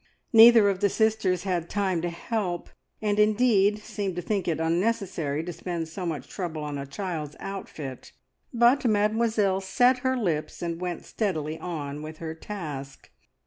Neither 0.33 0.67
of 0.67 0.79
the 0.79 0.89
sisters 0.89 1.43
had 1.43 1.69
time 1.69 2.01
to 2.01 2.09
help, 2.09 2.71
and 3.03 3.19
indeed 3.19 3.77
seemed 3.77 4.15
to 4.15 4.21
think 4.23 4.47
It 4.47 4.59
unnecessary 4.59 5.43
to 5.43 5.53
spend 5.53 5.87
so 5.89 6.07
much 6.07 6.27
trouble 6.27 6.63
on 6.63 6.79
a 6.79 6.87
child's 6.87 7.35
outfit, 7.39 8.11
but 8.51 8.83
Mademoiselle 8.83 9.61
set 9.61 9.99
her 9.99 10.17
lips 10.17 10.63
and 10.63 10.81
went 10.81 11.05
steadily 11.05 11.59
on 11.59 12.01
with 12.01 12.17
her 12.17 12.33
task. 12.33 13.11